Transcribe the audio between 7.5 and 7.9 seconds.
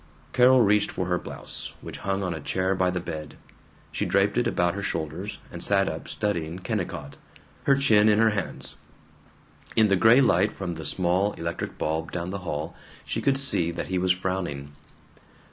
her